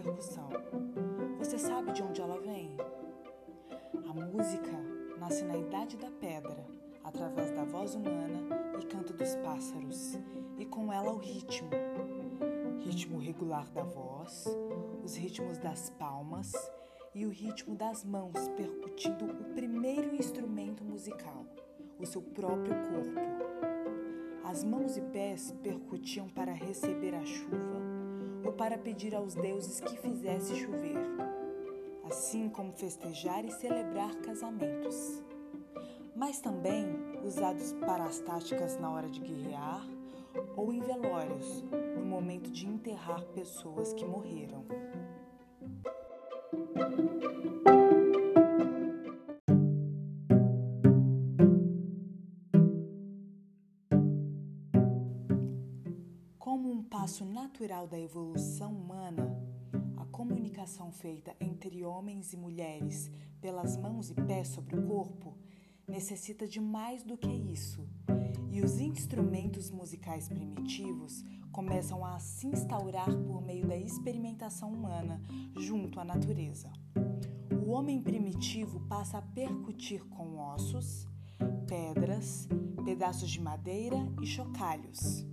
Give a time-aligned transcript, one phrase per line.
[0.00, 0.48] Percussão.
[1.38, 2.74] Você sabe de onde ela vem?
[4.08, 4.72] A música
[5.18, 6.66] nasce na Idade da Pedra,
[7.04, 8.40] através da voz humana
[8.80, 10.18] e canto dos pássaros,
[10.58, 11.70] e com ela o ritmo.
[12.78, 14.46] Ritmo regular da voz,
[15.04, 16.52] os ritmos das palmas
[17.14, 21.44] e o ritmo das mãos percutindo o primeiro instrumento musical,
[21.98, 23.20] o seu próprio corpo.
[24.44, 27.79] As mãos e pés percutiam para receber a chuva
[28.52, 30.96] para pedir aos deuses que fizesse chover,
[32.04, 35.22] assim como festejar e celebrar casamentos.
[36.14, 36.86] Mas também
[37.24, 39.86] usados para as táticas na hora de guerrear
[40.56, 41.62] ou em velórios,
[41.96, 44.64] no momento de enterrar pessoas que morreram.
[56.50, 59.40] Como um passo natural da evolução humana,
[59.96, 63.08] a comunicação feita entre homens e mulheres
[63.40, 65.38] pelas mãos e pés sobre o corpo
[65.86, 67.88] necessita de mais do que isso.
[68.50, 71.22] E os instrumentos musicais primitivos
[71.52, 75.22] começam a se instaurar por meio da experimentação humana
[75.56, 76.72] junto à natureza.
[77.64, 81.06] O homem primitivo passa a percutir com ossos,
[81.68, 82.48] pedras,
[82.84, 85.30] pedaços de madeira e chocalhos.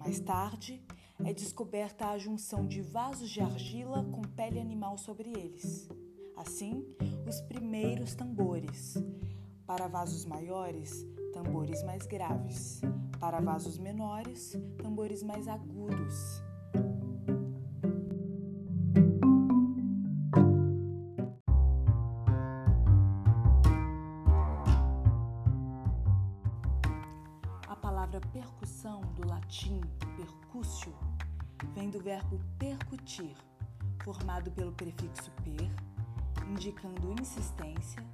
[0.00, 0.82] Mais tarde,
[1.22, 5.90] é descoberta a junção de vasos de argila com pele animal sobre eles.
[6.34, 6.86] Assim,
[7.28, 8.94] os primeiros tambores.
[9.66, 12.80] Para vasos maiores, tambores mais graves.
[13.20, 16.42] Para vasos menores, tambores mais agudos.
[31.80, 33.34] Vem do verbo percutir,
[34.04, 35.70] formado pelo prefixo per,
[36.46, 38.04] indicando insistência,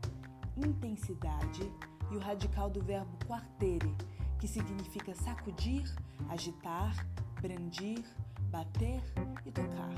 [0.56, 1.68] intensidade
[2.12, 3.92] e o radical do verbo quartere,
[4.38, 5.82] que significa sacudir,
[6.28, 6.94] agitar,
[7.40, 8.04] brandir,
[8.52, 9.02] bater
[9.44, 9.90] e tocar.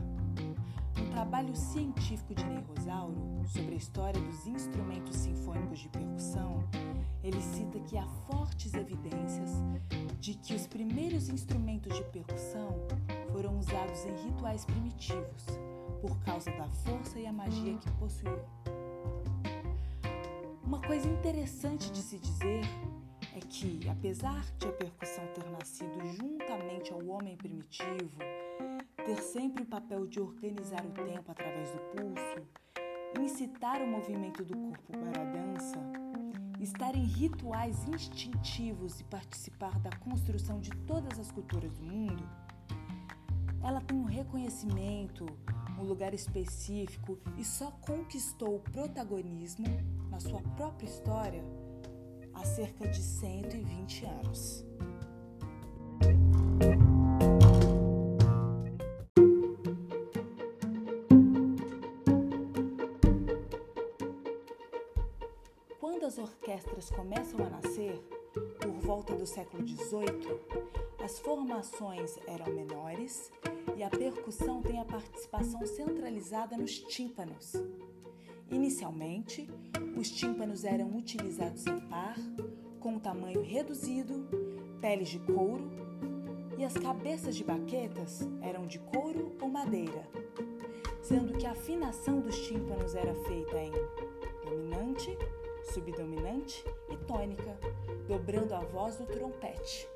[0.97, 6.65] No trabalho científico de Ney Rosauro sobre a história dos instrumentos sinfônicos de percussão,
[7.23, 9.51] ele cita que há fortes evidências
[10.19, 12.79] de que os primeiros instrumentos de percussão
[13.33, 15.47] foram usados em rituais primitivos,
[16.01, 18.45] por causa da força e a magia que possuíam.
[20.65, 22.63] Uma coisa interessante de se dizer
[23.35, 28.19] é que, apesar de a percussão ter nascido juntamente ao homem primitivo,
[29.05, 32.47] ter sempre o papel de organizar o tempo através do pulso,
[33.19, 35.79] incitar o movimento do corpo para a dança,
[36.61, 42.29] estar em rituais instintivos e participar da construção de todas as culturas do mundo,
[43.69, 45.27] ela tem um reconhecimento,
[45.79, 49.67] um lugar específico e só conquistou o protagonismo
[50.11, 51.45] na sua própria história
[52.33, 54.65] há cerca de 120 anos.
[65.79, 67.99] Quando as orquestras começam a nascer,
[68.33, 70.41] por volta do século XVIII,
[71.05, 73.31] as formações eram menores
[73.79, 77.53] e a percussão tem a participação centralizada nos tímpanos.
[78.51, 79.49] Inicialmente,
[79.97, 82.17] os tímpanos eram utilizados em par,
[82.81, 84.27] com tamanho reduzido,
[84.81, 85.71] peles de couro,
[86.59, 90.09] e as cabeças de baquetas eram de couro ou madeira,
[91.01, 93.73] sendo que a afinação dos tímpanos era feita em
[94.45, 95.17] dominante,
[95.73, 97.57] subdominante e tônica,
[98.09, 99.89] dobrando a voz do trompete,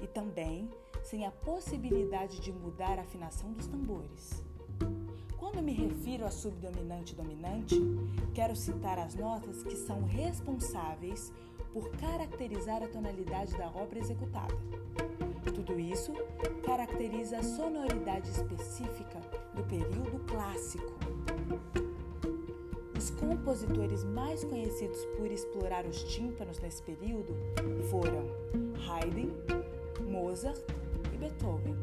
[0.00, 0.68] e também
[1.02, 4.42] sem a possibilidade de mudar a afinação dos tambores.
[5.36, 7.74] Quando me refiro a subdominante e dominante,
[8.32, 11.32] quero citar as notas que são responsáveis
[11.72, 14.54] por caracterizar a tonalidade da obra executada.
[15.54, 16.12] Tudo isso
[16.64, 19.20] caracteriza a sonoridade específica
[19.54, 20.92] do período clássico.
[22.96, 27.34] Os compositores mais conhecidos por explorar os tímpanos nesse período
[27.90, 28.26] foram
[28.86, 29.30] Haydn,
[30.08, 30.62] Mozart
[31.22, 31.76] Beethoven.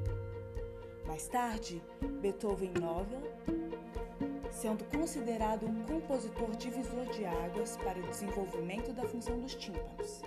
[1.07, 1.81] Mais tarde,
[2.21, 3.21] Beethoven Nobel,
[4.51, 10.21] sendo considerado um compositor divisor de águas para o desenvolvimento da função dos tímpanos.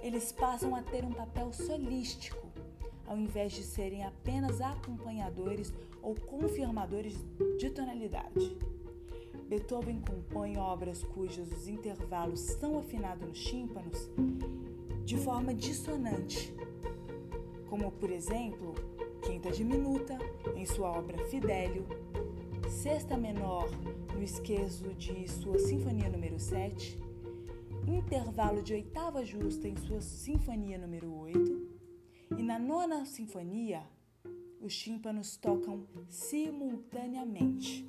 [0.00, 2.46] Eles passam a ter um papel solístico,
[3.06, 5.70] ao invés de serem apenas acompanhadores
[6.00, 7.14] ou confirmadores
[7.58, 8.56] de tonalidade.
[9.50, 14.10] Beethoven compõe obras cujos intervalos são afinados nos tímpanos
[15.04, 16.54] de forma dissonante,
[17.68, 18.74] como por exemplo,
[19.22, 20.18] quinta diminuta
[20.56, 21.86] em sua obra Fidelio,
[22.68, 23.68] sexta menor
[24.14, 26.98] no esquezo de sua Sinfonia número 7,
[27.86, 31.78] intervalo de oitava justa em sua Sinfonia número 8,
[32.38, 33.82] e na nona sinfonia
[34.60, 37.88] os tímpanos tocam simultaneamente.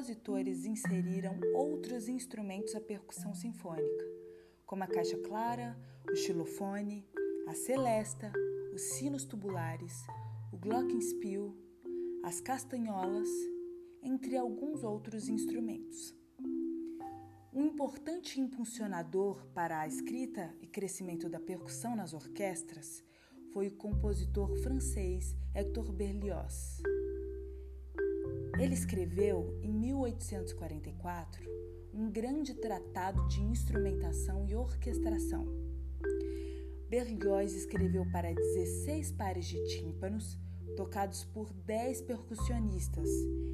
[0.00, 4.04] Compositores inseriram outros instrumentos à percussão sinfônica,
[4.64, 5.78] como a caixa clara,
[6.10, 7.06] o xilofone,
[7.46, 8.32] a celesta,
[8.72, 9.92] os sinos tubulares,
[10.50, 11.54] o glockenspiel,
[12.24, 13.28] as castanholas,
[14.02, 16.14] entre alguns outros instrumentos.
[17.52, 23.04] Um importante impulsionador para a escrita e crescimento da percussão nas orquestras
[23.52, 26.80] foi o compositor francês Hector Berlioz.
[28.58, 31.42] Ele escreveu, em 1844,
[31.92, 35.46] um grande tratado de instrumentação e orquestração.
[36.88, 40.38] Berlioz escreveu para 16 pares de tímpanos,
[40.76, 43.08] tocados por 10 percussionistas,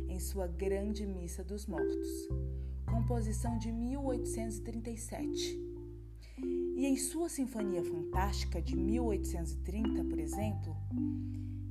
[0.09, 2.29] em sua Grande Missa dos Mortos,
[2.87, 5.67] composição de 1837
[6.77, 10.77] e em sua Sinfonia Fantástica de 1830, por exemplo,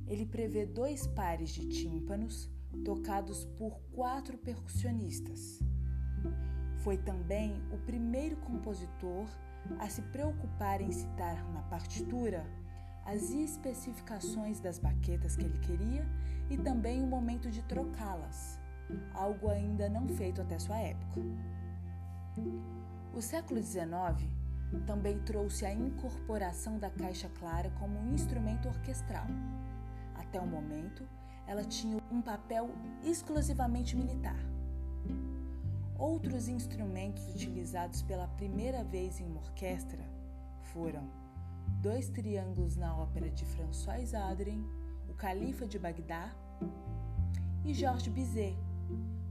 [0.06, 2.50] ele prevê dois pares de tímpanos
[2.84, 5.60] tocados por quatro percussionistas.
[6.78, 9.26] Foi também o primeiro compositor
[9.78, 12.46] a se preocupar em citar na partitura
[13.04, 16.06] as especificações das baquetas que ele queria
[16.50, 18.58] e também o momento de trocá-las,
[19.14, 21.20] algo ainda não feito até sua época.
[23.14, 23.88] O século XIX
[24.86, 29.26] também trouxe a incorporação da caixa clara como um instrumento orquestral.
[30.14, 31.06] Até o momento,
[31.46, 32.70] ela tinha um papel
[33.02, 34.38] exclusivamente militar.
[35.98, 40.04] Outros instrumentos utilizados pela primeira vez em uma orquestra
[40.72, 41.08] foram
[41.80, 44.64] dois triângulos na ópera de François Adrien,
[45.08, 46.34] o Califa de Bagdá,
[47.64, 48.56] e Georges Bizet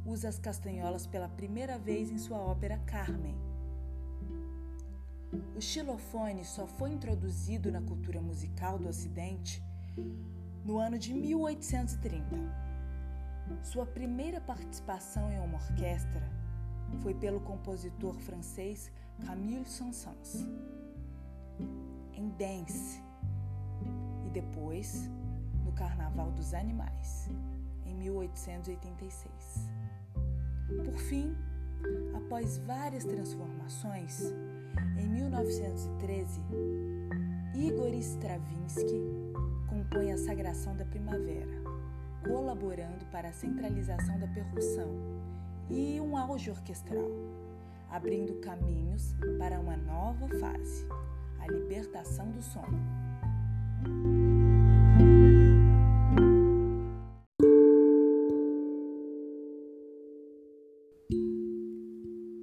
[0.05, 3.35] usa as castanholas pela primeira vez em sua ópera Carmen.
[5.55, 9.63] O xilofone só foi introduzido na cultura musical do Ocidente
[10.65, 12.35] no ano de 1830.
[13.61, 16.27] Sua primeira participação em uma orquestra
[17.01, 18.91] foi pelo compositor francês
[19.25, 20.47] Camille Saint-Saëns,
[22.13, 23.01] em Dance,
[24.25, 25.09] e depois
[25.63, 27.29] no Carnaval dos Animais,
[27.85, 29.69] em 1886.
[30.83, 31.35] Por fim,
[32.15, 34.33] após várias transformações,
[34.97, 36.41] em 1913,
[37.53, 39.01] Igor Stravinsky
[39.75, 41.51] compõe a Sagração da Primavera,
[42.23, 44.87] colaborando para a centralização da percussão
[45.69, 47.11] e um auge orquestral,
[47.89, 50.87] abrindo caminhos para uma nova fase,
[51.41, 52.65] a libertação do som.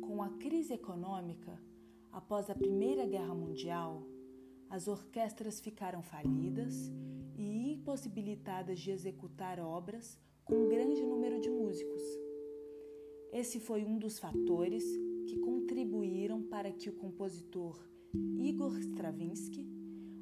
[0.03, 1.59] Com a crise econômica,
[2.12, 4.03] Após a Primeira Guerra Mundial,
[4.73, 6.91] as orquestras ficaram falidas
[7.37, 12.02] e impossibilitadas de executar obras com um grande número de músicos.
[13.31, 14.83] Esse foi um dos fatores
[15.29, 17.79] que contribuíram para que o compositor
[18.38, 19.62] Igor Stravinsky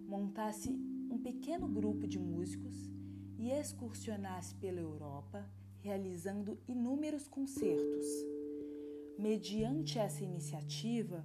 [0.08, 2.90] montasse um pequeno grupo de músicos
[3.38, 8.06] e excursionasse pela Europa, realizando inúmeros concertos.
[9.16, 11.24] Mediante essa iniciativa,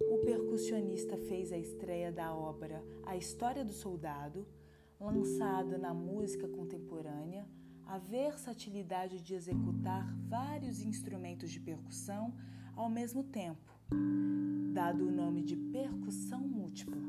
[0.00, 4.46] o percussionista fez a estreia da obra A História do Soldado,
[4.98, 7.46] lançada na música contemporânea,
[7.86, 12.34] a versatilidade de executar vários instrumentos de percussão
[12.74, 13.78] ao mesmo tempo,
[14.72, 17.02] dado o nome de percussão múltipla.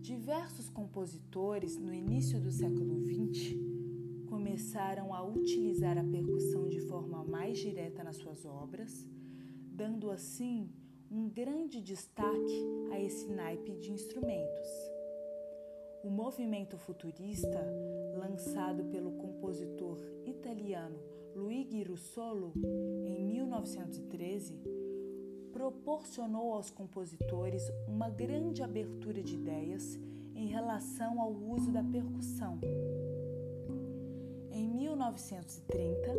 [0.00, 3.56] Diversos compositores, no início do século XX,
[4.26, 9.06] começaram a utilizar a percussão de forma mais direta nas suas obras,
[9.70, 10.70] dando assim
[11.10, 14.68] um grande destaque a esse naipe de instrumentos.
[16.04, 17.58] O movimento futurista,
[18.14, 20.98] lançado pelo compositor italiano
[21.34, 22.52] Luigi Russolo
[23.04, 24.60] em 1913,
[25.52, 29.98] proporcionou aos compositores uma grande abertura de ideias
[30.34, 32.60] em relação ao uso da percussão.
[34.50, 36.12] Em 1930,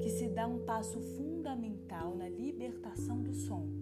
[0.00, 3.77] que se dá um passo fundamental na libertação do som,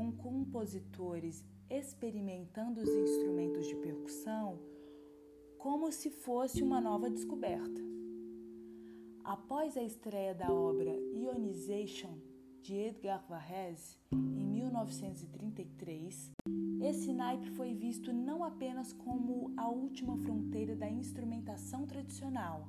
[0.00, 4.58] com compositores experimentando os instrumentos de percussão
[5.58, 7.82] como se fosse uma nova descoberta.
[9.22, 12.16] Após a estreia da obra Ionization
[12.62, 16.30] de Edgar Varese, em 1933,
[16.82, 22.66] esse naipe foi visto não apenas como a última fronteira da instrumentação tradicional,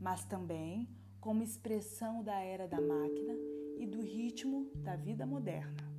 [0.00, 0.88] mas também
[1.20, 3.34] como expressão da era da máquina
[3.76, 5.89] e do ritmo da vida moderna.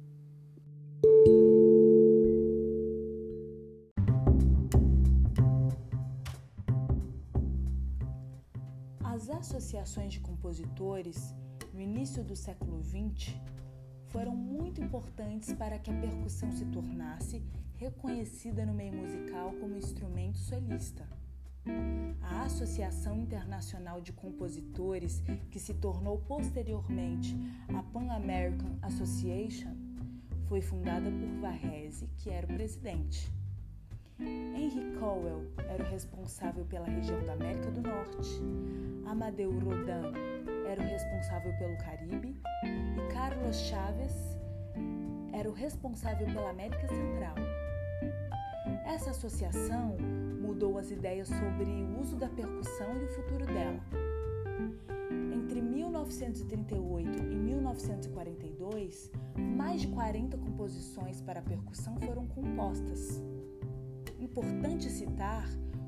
[9.13, 11.35] As associações de compositores
[11.73, 13.35] no início do século XX,
[14.07, 17.43] foram muito importantes para que a percussão se tornasse
[17.75, 21.05] reconhecida no meio musical como instrumento solista.
[22.21, 27.35] A Associação Internacional de Compositores, que se tornou posteriormente
[27.67, 29.75] a Pan American Association,
[30.47, 33.29] foi fundada por Varese, que era o presidente.
[34.71, 38.41] Henry Cowell era o responsável pela região da América do Norte,
[39.05, 40.13] Amadeu Rodin
[40.65, 44.13] era o responsável pelo Caribe e Carlos Chaves
[45.33, 47.35] era o responsável pela América Central.
[48.85, 49.97] Essa associação
[50.41, 53.79] mudou as ideias sobre o uso da percussão e o futuro dela.
[55.33, 63.21] Entre 1938 e 1942, mais de 40 composições para percussão foram compostas.
[64.31, 65.45] Importante citar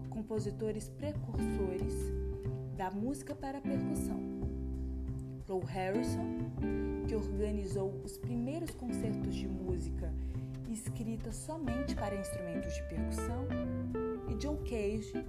[0.09, 1.93] compositores precursores
[2.75, 4.19] da música para percussão.
[5.47, 6.51] Lou Harrison,
[7.07, 10.13] que organizou os primeiros concertos de música
[10.69, 13.47] escrita somente para instrumentos de percussão,
[14.29, 15.25] e John Cage,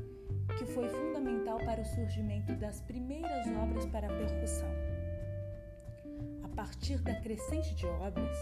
[0.59, 4.75] que foi fundamental para o surgimento das primeiras obras para percussão.
[6.43, 8.37] A partir da crescente de obras,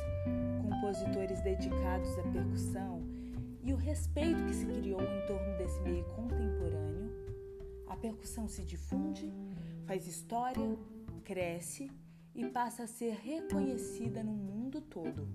[0.62, 3.21] compositores dedicados à percussão
[3.62, 7.12] e o respeito que se criou em torno desse meio contemporâneo,
[7.86, 9.32] a percussão se difunde,
[9.86, 10.76] faz história,
[11.22, 11.90] cresce
[12.34, 15.28] e passa a ser reconhecida no mundo todo.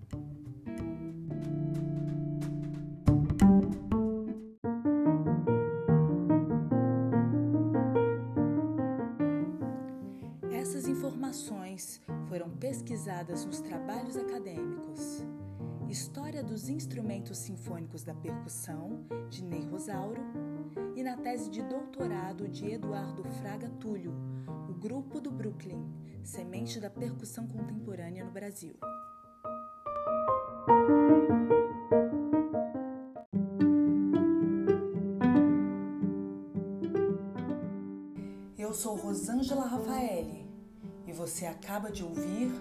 [10.51, 15.23] Essas informações foram pesquisadas nos trabalhos acadêmicos.
[15.89, 20.21] História dos Instrumentos Sinfônicos da Percussão, de Ney Rosauro,
[20.95, 24.13] e na tese de doutorado de Eduardo Fraga Túlio,
[24.79, 25.81] Grupo do Brooklyn,
[26.23, 28.75] semente da percussão contemporânea no Brasil.
[38.57, 40.45] Eu sou Rosângela Rafaeli
[41.07, 42.51] e você acaba de ouvir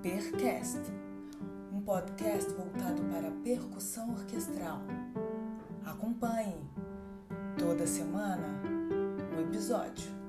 [0.00, 0.78] Percast,
[1.90, 4.80] podcast voltado para a percussão orquestral.
[5.84, 6.64] Acompanhe
[7.58, 8.62] toda semana
[9.36, 10.19] o episódio.